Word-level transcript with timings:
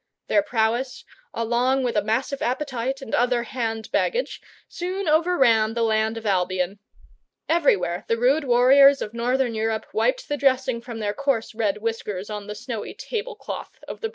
Their 0.25 0.41
prowess, 0.41 1.05
along 1.31 1.83
with 1.83 1.95
a 1.95 2.01
massive 2.01 2.41
appetite 2.41 3.03
and 3.03 3.13
other 3.13 3.43
hand 3.43 3.91
baggage, 3.91 4.41
soon 4.67 5.07
overran 5.07 5.75
the 5.75 5.83
land 5.83 6.17
of 6.17 6.25
Albion. 6.25 6.79
Everywhere 7.47 8.03
the 8.07 8.17
rude 8.17 8.45
warriors 8.45 9.03
of 9.03 9.13
northern 9.13 9.53
Europe 9.53 9.85
wiped 9.93 10.27
the 10.27 10.37
dressing 10.37 10.81
from 10.81 10.97
their 10.97 11.13
coarse 11.13 11.53
red 11.53 11.83
whiskers 11.83 12.31
on 12.31 12.47
the 12.47 12.55
snowy 12.55 12.95
table 12.95 13.35
cloth 13.35 13.77
of 13.87 14.01
the 14.01 14.07
Briton. 14.07 14.09